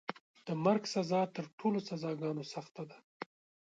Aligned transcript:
د 0.47 0.47
مرګ 0.65 0.83
سزا 0.93 1.21
تر 1.35 1.45
ټولو 1.59 1.79
سزاګانو 1.89 2.43
سخته 2.53 2.83
ده. 2.89 2.97